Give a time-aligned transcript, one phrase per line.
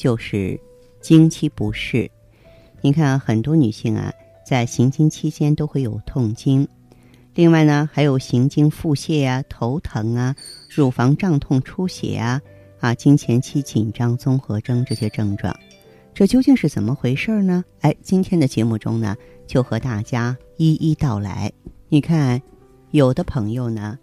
[0.00, 0.58] 就是
[1.02, 2.10] 经期不适，
[2.80, 4.10] 你看很多女性啊，
[4.46, 6.66] 在行经期间都会有痛经，
[7.34, 10.34] 另外呢，还有行经腹泻呀、头疼啊、
[10.70, 12.40] 乳房胀痛、出血啊、
[12.78, 15.54] 啊经前期紧张综合征这些症状，
[16.14, 17.62] 这究竟是怎么回事呢？
[17.82, 19.14] 哎，今天的节目中呢，
[19.46, 21.52] 就和大家一一道来。
[21.90, 22.40] 你看，
[22.92, 23.98] 有的朋友呢，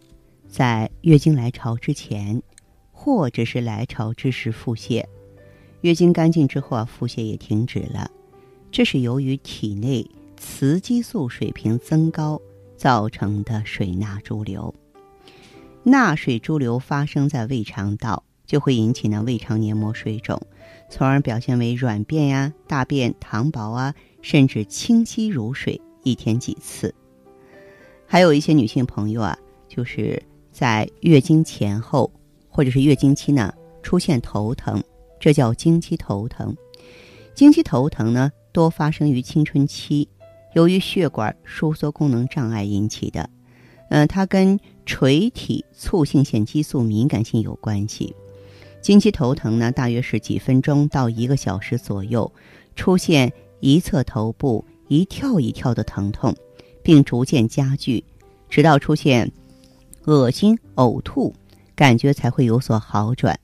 [0.47, 2.39] 在月经来潮之前，
[2.91, 5.03] 或者是来潮之时腹泻。
[5.87, 8.11] 月经干净之后啊，腹泻也停止了，
[8.69, 12.41] 这是由于体内雌激素水平增高
[12.75, 14.75] 造成的水钠潴留。
[15.83, 20.37] 钠水潴留发生在胃肠道，就会引起呢胃肠黏膜水肿，
[20.89, 26.93] 从而表现为软便呀、大便溏薄啊，甚至清晰如水，一天几次。
[28.05, 29.37] 还有一些女性朋友啊，
[29.69, 32.11] 就是在月经前后
[32.49, 34.83] 或者是月经期呢，出现头疼。
[35.19, 36.55] 这叫经期头疼，
[37.33, 40.07] 经期头疼呢，多发生于青春期，
[40.53, 43.29] 由于血管收缩功能障碍引起的。
[43.89, 48.13] 嗯，它跟垂体促性腺激素敏感性有关系。
[48.81, 52.31] 经期头疼呢，大约是几分钟到一个小时左右，
[52.75, 56.35] 出现一侧头部一跳一跳的疼痛，
[56.83, 58.03] 并逐渐加剧，
[58.49, 59.31] 直到出现
[60.05, 61.33] 恶心、呕吐，
[61.75, 63.37] 感觉才会有所好转。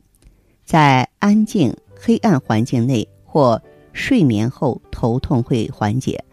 [0.66, 3.61] 在安静黑暗环境内或
[3.92, 6.23] 睡眠后，头痛会缓解。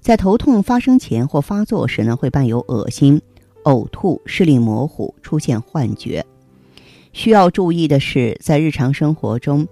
[0.00, 3.20] 在头痛发生前或发作时呢，会伴有恶心、
[3.64, 6.24] 呕吐、视力模糊、出现幻觉。
[7.12, 9.66] 需要注意的是，在日常生活中，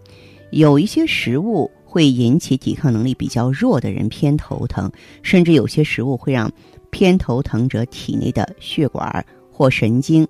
[0.50, 4.90] 有一些食物会引起抵抗能力比较弱的人偏头疼，
[5.22, 6.50] 甚至有些食物会让
[6.90, 10.26] 偏头疼者体内的血管或神经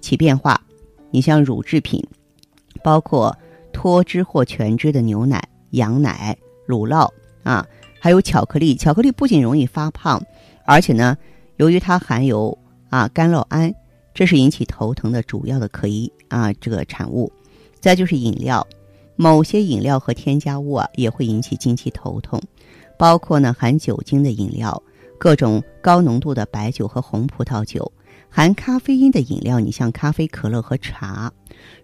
[0.00, 0.60] 起变化。
[1.10, 2.02] 你像乳制品。
[2.82, 3.36] 包括
[3.72, 6.36] 脱脂或全脂的牛奶、羊奶、
[6.66, 7.08] 乳酪
[7.42, 7.66] 啊，
[8.00, 8.74] 还有巧克力。
[8.74, 10.22] 巧克力不仅容易发胖，
[10.64, 11.16] 而且呢，
[11.56, 12.56] 由于它含有
[12.88, 13.72] 啊甘酪胺，
[14.14, 17.30] 这是引起头疼的主要的可疑啊这个产物。
[17.80, 18.66] 再就是饮料，
[19.16, 22.40] 某些饮料和添加物啊也会引起经期头痛，
[22.98, 24.82] 包括呢含酒精的饮料、
[25.18, 27.90] 各种高浓度的白酒和红葡萄酒。
[28.28, 31.32] 含咖啡因的饮料，你像咖啡、可乐和茶，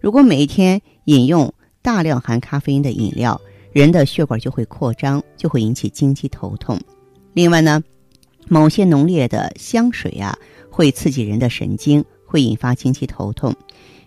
[0.01, 3.41] 如果每一天饮用大量含咖啡因的饮料，
[3.73, 6.81] 人的血管就会扩张，就会引起经期头痛。
[7.33, 7.83] 另外呢，
[8.49, 10.39] 某些浓烈的香水啊，
[10.71, 13.55] 会刺激人的神经，会引发经期头痛。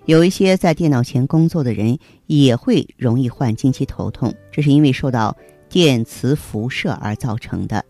[0.05, 5.35] 有一些在电脑前工作的人也会容易患经期头痛，这是因为受到
[5.69, 7.85] 电磁辐射而造成的。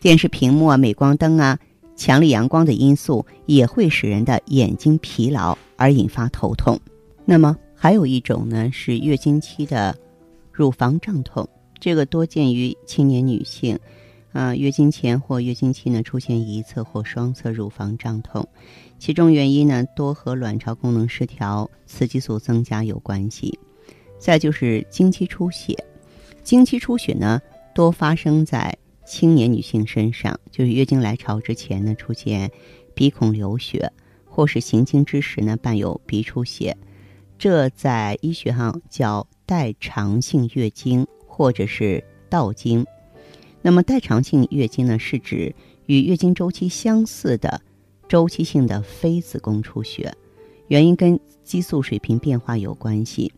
[0.00, 1.58] 电视屏幕啊，镁光灯啊。
[1.98, 6.78] 强烈阳光的因素也会使人的眼睛疲劳而引发头痛。
[7.28, 9.98] 那么还有一种呢是月经期的
[10.52, 11.46] 乳房胀痛，
[11.80, 13.76] 这个多见于青年女性，
[14.32, 18.48] 啊，月经前或月经期呢出现一侧或双侧乳房胀痛，
[18.98, 23.58] 其中原因呢多和卵巢功能失调、雌激素增加有关系。
[24.18, 25.76] 再就是经期出血，
[26.44, 27.42] 经期出血呢
[27.74, 28.74] 多发生在。
[29.08, 32.50] 青年女性身上，就是月经来潮之前呢，出现
[32.92, 33.88] 鼻孔流血，
[34.24, 36.76] 或是行经之时呢，伴有鼻出血，
[37.38, 42.86] 这在医学上叫代偿性月经或者是倒经。
[43.62, 45.54] 那么代偿性月经呢，是指
[45.86, 47.60] 与月经周期相似的
[48.08, 50.14] 周期性的非子宫出血，
[50.68, 53.32] 原因跟激素水平变化有关系，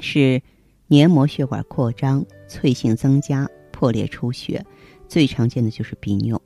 [0.00, 0.42] 是
[0.88, 4.64] 黏膜血管扩张、脆性增加、破裂出血。
[5.08, 6.40] 最常见的就是鼻衄，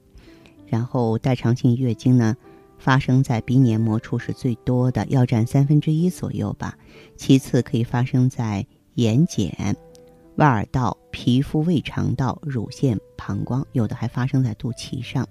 [0.66, 2.37] 然后代偿性月经呢，
[2.78, 6.76] 发生在鼻黏膜处是最多的，要占三分之一左右吧。
[7.17, 9.50] 其次可以发生在眼睑、
[10.37, 15.26] 外耳道、皮肤、胃肠道、乳腺、膀胱，有的还发生在肚脐上。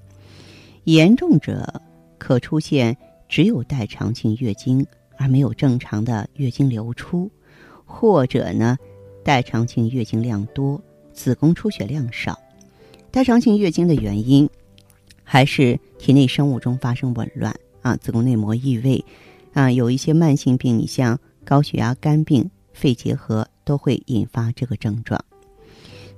[0.84, 1.82] 严重者
[2.18, 2.96] 可出现
[3.28, 4.86] 只有代偿性月经
[5.18, 7.32] 而没有正常的月经流出，
[7.86, 8.78] 或者呢，
[9.24, 10.82] 代偿性月经量多，
[11.14, 12.38] 子宫出血量少。
[13.12, 14.50] 代偿性月经的原因，
[15.26, 19.04] 还是体内生物钟发生紊乱啊，子宫内膜异位
[19.54, 25.20] 啊，有一些慢性病，你像高血压、肝病、肺结核都会引发这个症状。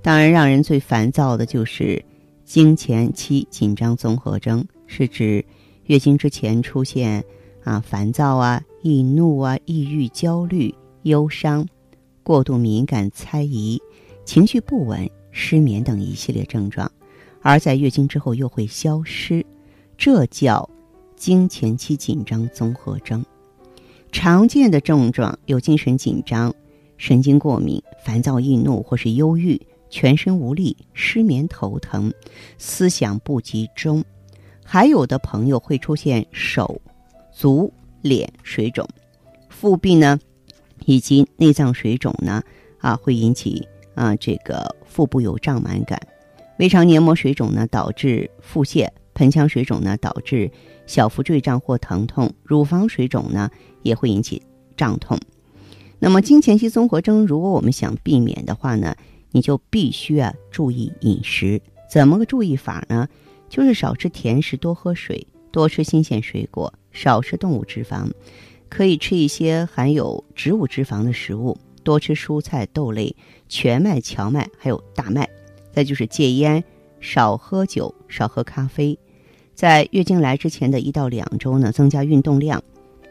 [0.02, 2.04] 当然，让人最烦躁的就是
[2.46, 5.44] 经前期紧张综合征，是指
[5.86, 7.24] 月经之前出现
[7.64, 10.74] 啊烦躁啊、易怒啊、抑郁、焦虑、
[11.04, 11.66] 忧伤、
[12.24, 13.82] 过度敏感、猜疑、
[14.26, 16.90] 情绪不稳、失眠等一系列症状，
[17.42, 19.46] 而在月经之后又会消失，
[19.98, 20.70] 这叫
[21.16, 23.26] 经前期紧张综合征。
[24.12, 26.54] 常见的症状有精神紧张、
[26.98, 29.62] 神经过敏、烦躁易怒或是忧郁。
[29.90, 32.14] 全身无力、失眠、头疼、
[32.58, 34.04] 思想不集中，
[34.62, 36.82] 还有的朋友会出现手、
[37.32, 38.86] 足、脸水肿，
[39.48, 40.20] 腹壁呢，
[40.84, 42.44] 以及内脏水肿呢，
[42.80, 45.98] 啊，会引起啊这个腹部有胀满感，
[46.60, 50.52] 胃肠黏膜水肿呢导致腹泻，盆腔水肿呢导致
[50.86, 53.50] 小腹坠胀或疼痛，乳房水肿呢
[53.84, 54.42] 也会引起
[54.76, 55.20] 胀痛。
[56.00, 58.96] 那么经前期综合征，如果我们想避免的话呢？
[59.32, 61.62] 你就必须啊注意饮食，
[61.92, 63.08] 怎么个注意法呢？
[63.50, 68.10] 就是少吃甜食，多喝水，多吃新鲜水果，少吃动物脂肪，
[68.70, 73.16] 可以吃一些含有植物脂肪的食物，多吃蔬菜、豆类、
[73.50, 75.28] 全麦、荞麦，还有大麦。
[75.78, 76.64] 再就是戒烟，
[77.00, 78.98] 少喝酒，少喝咖啡。
[79.54, 82.64] 在月经来之前的一到两周呢，增加运动量，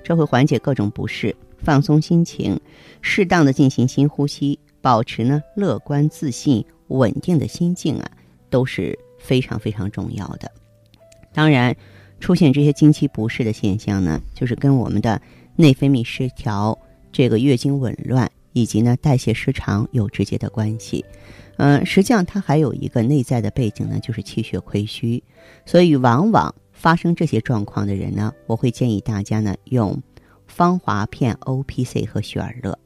[0.03, 2.59] 这会缓解各种不适，放松心情，
[3.01, 4.59] 适当的进行深呼吸。
[4.81, 8.11] 保持呢乐观、自信、稳定的心境啊，
[8.51, 10.51] 都是非常非常重要的。
[11.33, 11.77] 当然，
[12.19, 15.23] 出现这些经期不适的现象呢，就是跟我们的
[15.55, 16.77] 内分泌失调、
[17.13, 21.05] 这个月经紊乱以及呢代谢失常有直接的关系。
[21.57, 25.23] 嗯，实际上它还有一个内在的背景呢，就是气血亏虚。
[25.65, 30.01] 所以，往往发生这些状况的人呢，我会建议大家呢用
[30.47, 32.79] 芳华片、O P C 和雪尔乐。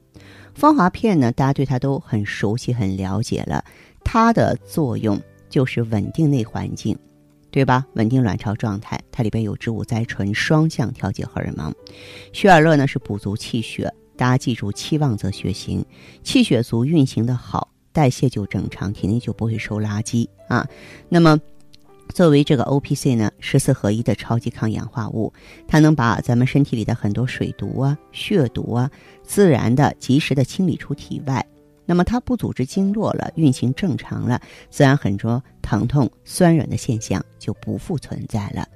[0.54, 3.64] 芳华片呢，大家对它都很熟悉、很了解了。
[4.04, 6.96] 它的作用就是稳定内环境，
[7.50, 7.86] 对吧？
[7.94, 9.00] 稳定卵巢状态。
[9.12, 11.72] 它里边有植物甾醇，双向调节荷尔蒙。
[12.32, 15.84] 雪尔乐呢是补足气血，大家记住，气旺则血行，
[16.22, 20.66] 气血足，运行的好，代谢就正常，体内就不会收垃圾啊。
[21.08, 21.40] 那么。
[22.12, 25.32] 作为这个 O P C 呢，十四合一的超级抗氧化物，
[25.68, 28.90] 它能把咱们身体里的很多水毒啊、血毒啊，
[29.22, 31.46] 自然的、及时的清理出体外。
[31.86, 38.66] 那么它不组织经络了，运行正常了，自然很多疼痛、酸软的现象就不复存在了。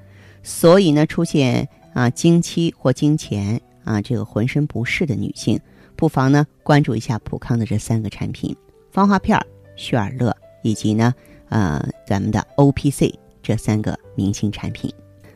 [0.44, 5.58] 所以呢，出现啊经期或经前啊这个浑身不适的女性，
[5.96, 8.54] 不妨呢关注一下普康的这三个产品：
[8.94, 9.36] 芳华片、
[9.74, 10.32] 雪尔乐
[10.62, 11.12] 以及呢
[11.48, 13.12] 呃咱们的 O P C。
[13.42, 14.88] 这三个明星产品，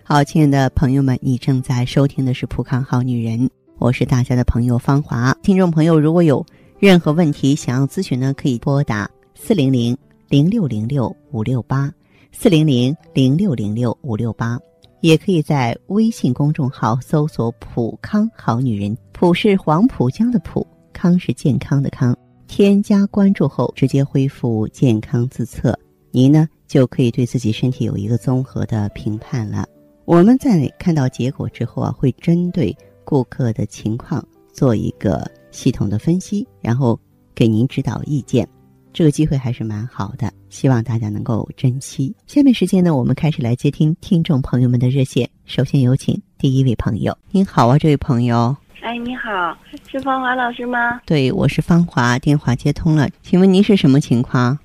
[0.05, 3.40] 好，亲爱的朋友们，你正在收听的是《普康好女人》，
[3.78, 5.37] 我是大家的朋友芳华。
[5.43, 6.46] 听众朋友，如果有
[6.78, 11.93] 任何问题想要咨询呢，可以拨打四零零零六零六五六八
[12.31, 14.56] 四零零零六零六五六八，
[15.00, 22.16] 也可以在微信公众号搜索“普康好女人”，普是黄浦江的浦，康是健康的康。
[22.49, 25.79] 添加关注后，直接恢复健康自测，
[26.11, 26.49] 您呢？
[26.67, 29.67] 就可以对自己身体有一个综合的评判了。
[30.05, 36.99] 我们在看到结果之后啊，会针对顾客的情况做一个系统的分析，然后
[37.35, 38.49] 给您指导意见。
[38.93, 42.14] 这个机会还是蛮好的，希望大家能够珍惜。
[42.26, 45.28] 下面时间呢，我们开始来接听听众朋友们的热线。
[45.45, 47.17] 首先有请第一位朋友。
[47.31, 48.57] 您好啊，这位朋友。
[48.80, 49.56] 哎，你好，
[49.88, 51.00] 是芳华老师吗？
[51.04, 54.56] 对，我是芳华，电话接通了，请问您是什么情况？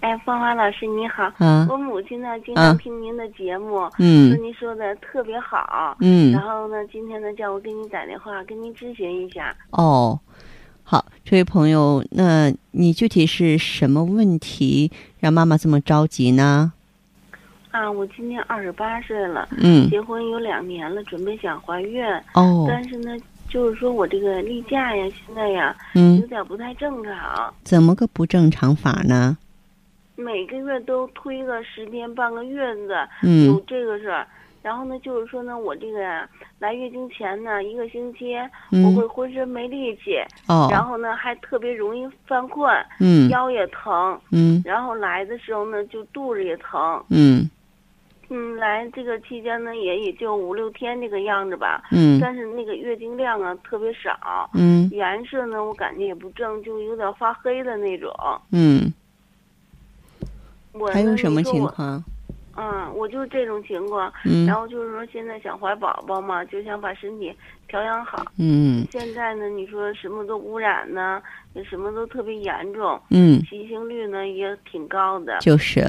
[0.00, 9.54] 哎，芳华老师你好，嗯，我母亲呢经常听您的节目，嗯，说您说的特别好，嗯，然后呢，今天呢叫我给你打电话，跟您咨询一下。
[9.70, 10.18] 哦，
[10.84, 16.72] 好，这位朋友，那你具体是什么问题让妈妈这么着急呢？
[17.74, 22.04] 啊，我今年二十八岁了，嗯，结婚有两年了，准备想怀孕，
[22.34, 23.16] 哦，但是呢，
[23.48, 27.52] 就是说我这个例假呀，现在呀，嗯，有点不太正常。
[27.64, 29.36] 怎么个不正常法呢？
[30.14, 32.94] 每个月都推个十天半个月子，
[33.48, 34.24] 有这个事儿。
[34.62, 35.98] 然后呢，就是说呢，我这个
[36.60, 38.34] 来月经前呢，一个星期
[38.84, 40.12] 我会浑身没力气，
[40.46, 47.50] 哦，然后呢还特别容易犯困，嗯，腰也疼，嗯，然后来的时候呢就肚子也疼，嗯，
[48.34, 58.12] 嗯，来这个期间呢也也就五六天这个样子吧，嗯，但是那个月经量啊特别少，嗯，颜色呢我感觉也不正，就有点发黑的那种，
[58.50, 58.92] 嗯。
[60.92, 62.02] 还有什么情况？
[62.56, 64.12] 嗯，我就是这种情况。
[64.24, 67.32] 嗯然后就是说现在想怀宝宝嘛，就想把身体
[67.68, 68.24] 调养好。
[68.38, 71.22] 嗯现在呢，你说什么都污染呢，
[71.54, 75.38] 也什么都特别严重，嗯，畸形率呢也挺高的。
[75.38, 75.80] 就是，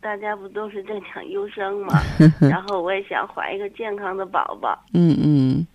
[0.00, 2.00] 大家不都是在讲优生嘛？
[2.40, 4.78] 然后我也想怀一个健康的宝宝。
[4.94, 5.66] 嗯嗯，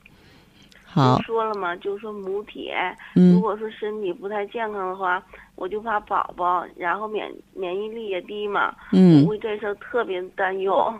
[0.86, 2.72] 好不，说了嘛，就是说母体，
[3.16, 5.22] 嗯如果说身体不太健康的话，
[5.56, 10.94] 我就怕宝宝，然后免免疫力也低嘛，嗯我为这事儿特别担忧。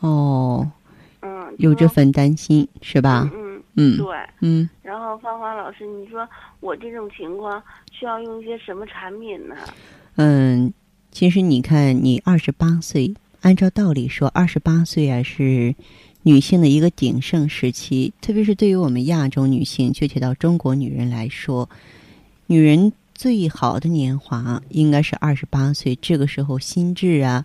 [0.00, 0.66] 哦，
[1.20, 3.30] 嗯，有这份担心是吧？
[3.34, 4.16] 嗯嗯嗯，对。
[4.40, 4.68] 嗯。
[4.82, 6.28] 然后芳华老师，你说
[6.60, 9.54] 我这种情况需要用一些什么产品呢？
[10.16, 10.72] 嗯，
[11.12, 15.74] 其实你看，你二十八岁，按照道理说，二十八岁啊是
[16.22, 21.68] 女性的一个鼎盛时期，特别是对于我们亚洲女性，具体到中国女人来说，
[22.46, 27.44] 女人最好的年华应该是二十八岁，这个时候心智啊，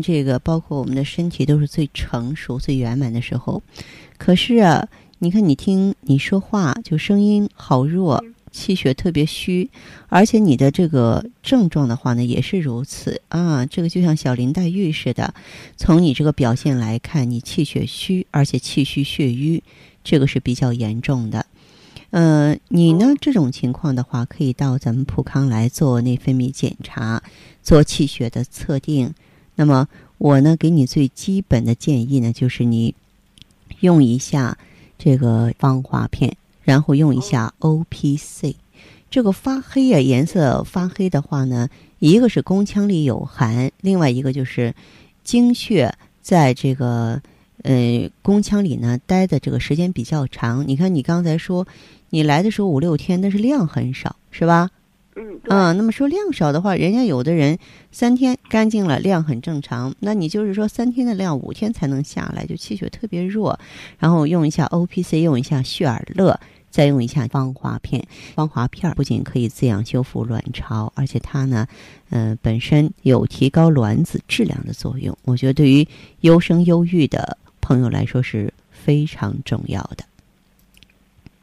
[0.00, 3.60] 这个包括我们的身体都是最成熟、最圆满的时候。
[4.16, 9.70] 可是啊，你看你听你说话，就声音好弱，气血特别虚，
[10.08, 13.66] 而且你的这个症状的话呢，也是如此啊。
[13.66, 15.34] 这个就像小林黛玉似的，
[15.76, 19.62] 从你这个表现来看，你气血虚，而且气虚血瘀，
[20.02, 21.46] 这个是比较严重的。
[22.10, 27.22] 呃，你呢这种情况的话，可以到咱们普康来做内分泌检查，
[27.62, 29.12] 做气血的测定。
[29.56, 32.94] 那么我呢，给你最基本的建议呢，就是你
[33.80, 34.56] 用一下
[34.96, 36.36] 这个芳华片，
[36.68, 38.54] 然后用一下 O P C。
[39.08, 44.74] 这个发黑啊，颜色发黑的话呢，一个是宫腔里有寒，另外一个就是
[45.24, 47.22] 经血在这个
[47.62, 50.68] 呃宫腔里呢待的这个时间比较长。
[50.68, 51.66] 你看，你刚才说
[52.10, 54.68] 你来的时候五六天，但是量很少，是吧？
[55.16, 57.58] 嗯，对，嗯，那么说量少的话，人家有的人
[57.90, 59.94] 三天干净了，量很正常。
[60.00, 63.58] 那你就是说三天的量，五天才能下来，就气血特别弱。
[63.98, 66.38] 然后用一下 O P C，用一下血尔乐，
[66.70, 68.04] 再用一下芳华片。
[68.34, 71.66] 芳华片儿不仅可以滋养修复卵巢，而且它呢，
[72.10, 75.16] 呃，本身有提高卵子质量的作用。
[75.24, 75.86] 我觉得对于
[76.20, 80.04] 优生优育的朋友来说是非常重要的。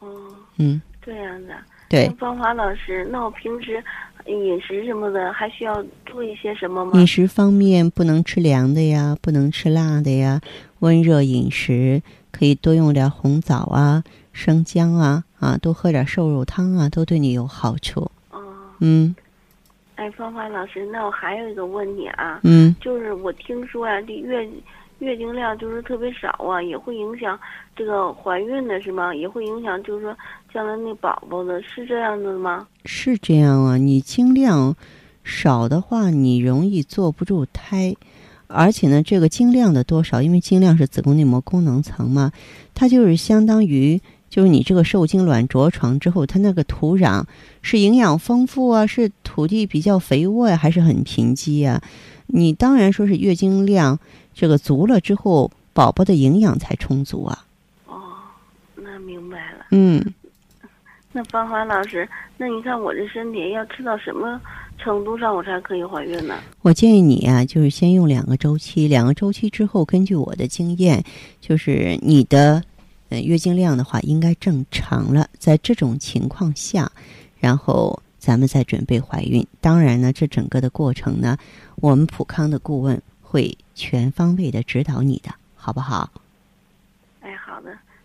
[0.00, 0.08] 哦，
[0.56, 1.54] 嗯，这样的。
[1.88, 2.14] 对那。
[2.14, 3.82] 芳华老师，那我平时
[4.26, 6.98] 饮食什么的还需要注意些什么吗？
[6.98, 10.40] 饮食方面不能吃凉的呀，不能吃辣的呀，
[10.80, 12.02] 温热饮食，
[12.36, 18.10] 可以多用点红枣啊、生姜啊，啊，多喝点瘦肉汤啊，都对你有好处。
[18.30, 18.40] 哦，
[18.80, 19.14] 嗯
[19.94, 24.46] 哎，芳芳老师，那我还有一个问题啊，嗯，就是我听说呀、这月
[24.98, 27.38] 月经量就是特别少啊，也会影响
[27.74, 29.14] 这个怀孕的是吗？
[29.14, 30.14] 也会影响，就是说
[30.52, 32.66] 将来那宝宝的，是这样的吗？
[32.84, 33.78] 是这样啊。
[33.78, 34.76] 你经量
[35.24, 37.96] 少的话，你容易坐不住胎。
[38.48, 42.32] 而且呢，这个经量的多少，因为经量是子宫内膜功能层嘛，
[42.74, 47.24] 它就是相当于就是你这个受精卵着床之后，它那个土壤
[47.62, 51.80] 是营养丰富啊，是土地比较肥沃呀、还是很贫瘠啊？
[52.28, 53.98] 你当然说是月经量
[54.34, 57.44] 这个足了之后，宝宝的营养才充足啊。
[57.86, 58.00] 哦，
[58.74, 59.66] 那明白了。
[59.70, 60.04] 嗯，
[61.12, 64.40] 那芳华老师，那你看我这身体要吃到什么
[64.86, 66.38] 程度上我才可以怀孕呢？
[66.62, 71.02] 我建议你啊，就是先用两个周期，两个周期之后，根据我的经验，
[71.40, 72.62] 就是你的
[73.08, 76.88] 呃月经量的话应该正常了，在这种情况下，
[77.40, 79.44] 然后咱们再准备怀孕。
[79.60, 81.36] 当然呢，这整个的过程呢，
[81.80, 86.08] 我们普康的顾问会全方位的指导你的，好不好？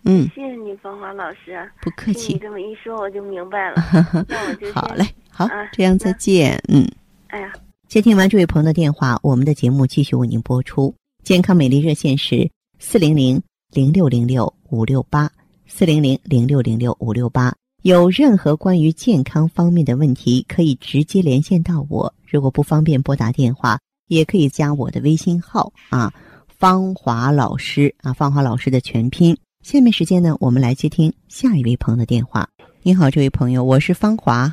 [0.03, 1.69] 嗯，谢谢你，芳华老师。
[1.81, 2.37] 不客气你气。
[2.39, 3.75] 这么一说，我就明白了。
[4.27, 6.61] 那我就好嘞，好啊，这样再见。
[6.67, 6.85] 嗯。
[7.27, 7.53] 哎呀，
[7.87, 10.93] 接听完这位朋友的电话，我们的节目继续为您播出。
[11.23, 13.39] 健康美丽热线是四零零
[13.71, 15.29] 零六零六五六八
[15.67, 17.53] 四零零零六零六五六八。
[17.83, 22.11] 有任何关于健康方面的问题，可以直接连线到我。
[22.27, 26.11] 如果不方便拨打电话，也可以加我的微信号啊，
[26.47, 29.37] 芳华老师啊，芳华老师的全拼。
[29.61, 32.49] 下面时间呢，我们来接听下一位朋友的电话。
[32.81, 34.51] 您好，这位朋友，我是芳华。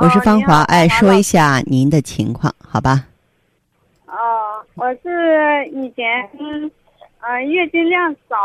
[0.00, 3.06] 我是芳华，哎，说一下您的情况，好吧？
[4.06, 6.68] 哦，我是以前嗯、
[7.20, 8.36] 呃月经量少，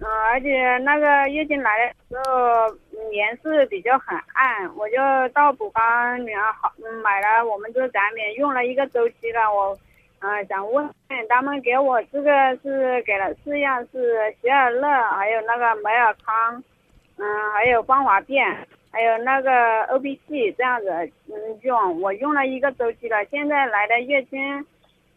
[0.00, 4.96] 嗯、而且那个月经来的时候嗯颜色比较很暗，我就
[5.32, 9.78] 到普康里面好嗯买了我们这个产品，用了一个周期了，我
[10.20, 10.88] 嗯、想问
[11.28, 12.30] 他们给我这个
[12.62, 16.62] 是给了四样是喜尔乐，还有那个美尔康，
[17.16, 18.46] 嗯，还有芳华片。
[18.92, 20.90] 还有那个 O P C 这样子，
[21.28, 24.66] 嗯，用我用了一个周期了，现在来的月经，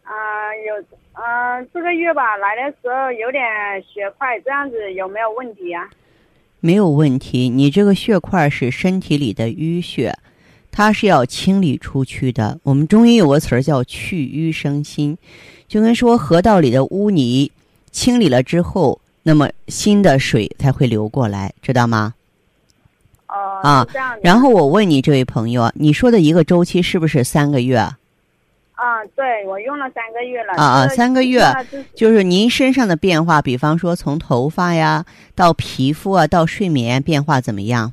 [0.04, 0.76] 啊、有
[1.12, 3.42] 呃这个月吧来的时候有点
[3.82, 5.90] 血块，这样子有没有问题啊？
[6.60, 7.48] 没有问题。
[7.48, 10.12] 你这个血块是身体里的淤血，
[10.76, 12.58] 它是要清理出去的。
[12.64, 15.16] 我们中医有个词儿叫去瘀生新，
[15.68, 17.52] 就跟说河道里的污泥
[17.92, 22.14] 清理了之后，那么新的水才会流过来，知道吗？
[23.28, 24.20] 哦、啊是这样的。
[24.24, 27.78] 然后我问你，这位朋友，你说的一个周期是不是三个月？
[27.78, 30.54] 啊，对我用了三个月了。
[30.54, 31.40] 啊啊三个月
[31.94, 37.92] 就是您身上的变化，比方说从头发呀到皮肤啊到睡眠变化怎么样？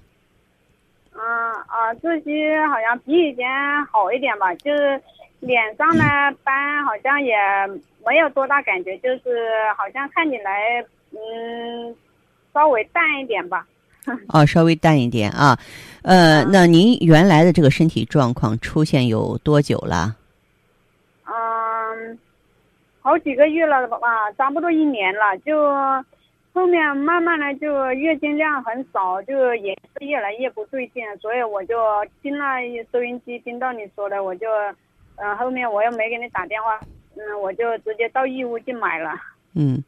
[1.96, 3.46] 这些好像比以前
[3.86, 5.02] 好一点吧，就是
[5.40, 6.04] 脸上呢
[6.44, 7.36] 斑好像也
[8.06, 11.96] 没有多大感觉，就是好像看起来嗯
[12.54, 13.66] 稍微淡一点吧。
[14.30, 15.58] 哦， 稍微淡一点啊。
[16.04, 20.16] 呃，啊那您原来的这个身体状况出现有多久了？
[21.26, 22.18] 嗯，
[23.02, 23.98] 好几个月了吧，
[24.38, 25.56] 差不多一年了，就
[26.54, 31.76] 后面慢慢的就月经量很少，就也是越来越不对劲，所以我就
[32.22, 32.46] 听了
[32.92, 34.48] 收音机，听到你说的，我就，
[35.16, 36.80] 嗯、后面我又没给你打电话，
[37.16, 39.14] 嗯，我就直接到义乌去买了。
[39.54, 39.82] 嗯，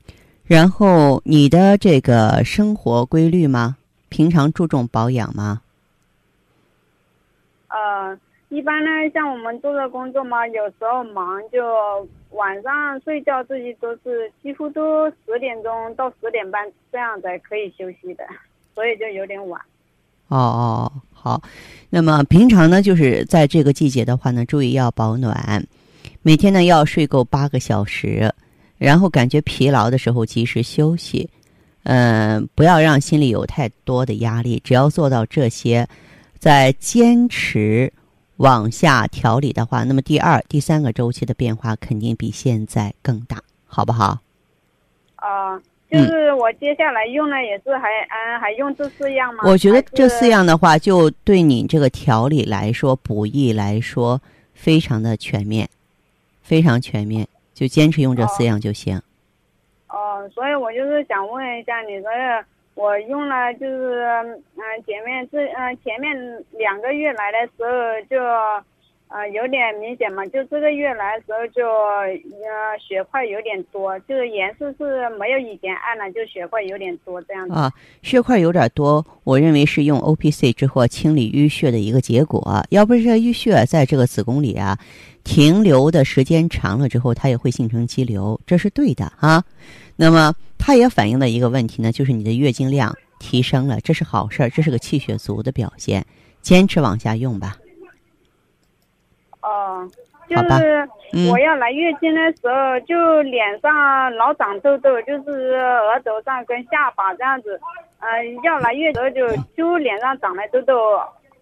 [0.46, 3.76] 然后你的这个生活规律吗？
[4.10, 5.62] 平常注重保养吗？
[7.68, 8.18] 呃，
[8.54, 11.60] 一般呢，像我们做的工作嘛，有时候忙就
[12.30, 18.24] 晚上睡觉，自己都是几乎都十点钟到十点半这样才可以休息的，
[18.76, 19.60] 所以就有点晚。
[20.28, 21.42] 哦哦，好。
[21.90, 25.66] 那么平常呢，就是在这个季节的话呢，注意要保暖，
[26.22, 28.32] 每天呢要睡够八个小时，
[28.78, 31.28] 然后感觉疲劳的时候及时休息。
[31.86, 35.88] 嗯、不要让心里有太多的压力，只要做到这些，
[36.38, 37.92] 再坚持
[38.38, 44.20] 往下调理的话，那么第二、第三个周期的变化肯定比现在更大，好不好？
[45.16, 45.58] 啊、
[45.90, 49.44] 就是我接下来用的也是还嗯还用这四样吗？
[49.46, 54.20] 我觉得这四样的话，就对你这个调理来说、补益来说，
[54.54, 55.70] 非常的全面，
[56.42, 59.02] 非常全面，就坚持用这四样就行。
[59.88, 64.04] 哦，所以我就是想问一下你说的，我用了就是
[64.56, 66.16] 嗯、前面这嗯、前面
[66.52, 67.70] 两个月来的时候
[68.10, 68.18] 就
[69.10, 77.54] 呃有点明显嘛，就这个月来的时候就呃血块有点多，就是颜色是没有以前暗了，就血块有点多这样子。
[77.54, 82.66] 啊，血块有点多，我认为是用 O P C 之后清理淤血的一个结果。
[82.72, 84.76] 要不是这淤血在这个子宫里啊
[85.24, 89.44] 停留的时间长了之后，它也会形成肌瘤，这是对的啊。
[89.96, 90.34] 那么
[90.66, 96.06] 它也反映了一个问题呢，就是你的月经量提升了，这是好事儿，这是个气血足的表现。
[96.42, 97.58] 坚持往下用吧。
[99.42, 99.86] 哦，
[100.30, 107.60] 就是嗯我要来月经的时候，就脸上老长痘痘，就是额头上跟下巴这样子。
[108.00, 108.08] 呃，
[108.44, 110.74] 要来月经就就脸上长了痘痘，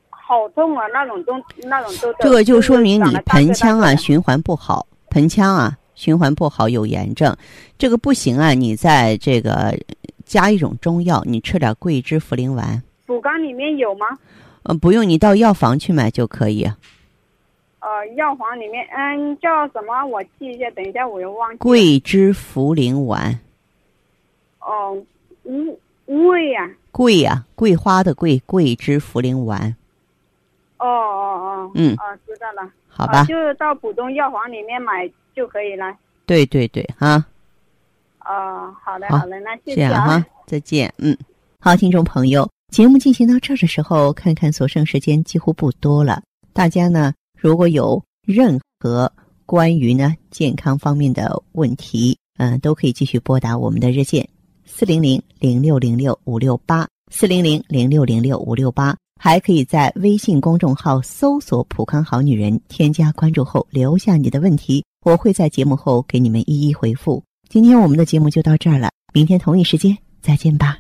[0.10, 2.20] 好痛啊，那种痘那种痘痘。
[2.22, 7.38] 这个就说明你盆腔啊循环不好，盆腔啊循环不好有炎症，
[7.78, 9.78] 这个不行啊，你在这个
[10.26, 14.08] 加一种中药，你吃点桂枝茯苓丸，补肝里面有吗？
[14.64, 16.64] 呃，不用你到药房去买就可以。
[17.82, 20.04] 呃，药房里面，嗯，叫什么？
[20.06, 21.58] 我记一下，等一下我又忘记。
[21.58, 23.40] 桂枝茯苓丸，
[24.60, 24.98] 哦，
[25.44, 29.76] 乌味呀、桂呀、桂花的桂，桂枝茯苓丸，
[30.80, 31.72] 哦哦哦。
[31.76, 32.68] 嗯哦，知道了。
[32.88, 33.20] 好吧？
[33.20, 35.96] 啊就是到普通药房里面买就可以了。
[36.26, 37.26] 对对对，哈，
[38.20, 41.18] 哦，好的好好的，那谢谢哈，再见，嗯。
[41.60, 46.22] 好，听众朋友，节目进行到这儿的时候，看看所剩时间几乎不多了。
[46.54, 49.12] 大家呢，如果有任何
[49.46, 54.28] 关于呢健康方面的问题，嗯、都可以继续拨打我们的热线
[54.66, 67.24] 四零零零六零六五六八四零零零六零六五六八，还可以在微信公众号搜索“普康好女人”，添加关注后留下你的问题，我会在节目后给你们一一回复。
[67.50, 70.78] 今天我们的节目就到这儿了，明天同一时间再见吧。